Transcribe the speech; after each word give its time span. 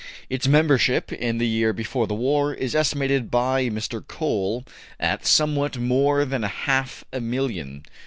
Its 0.31 0.47
membership 0.47 1.13
in 1.13 1.37
the 1.37 1.47
year 1.47 1.73
before 1.73 2.07
the 2.07 2.15
war 2.15 2.55
is 2.55 2.73
estimated 2.73 3.29
by 3.29 3.65
Mr. 3.69 4.01
Cole 4.07 4.65
at 4.99 5.27
somewhat 5.27 5.77
more 5.77 6.25
than 6.25 6.41
half 6.41 7.05
a 7.13 7.21
million. 7.21 7.83